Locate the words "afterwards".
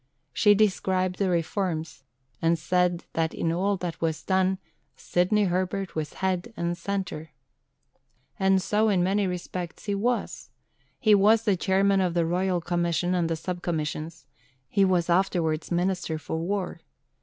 15.07-15.69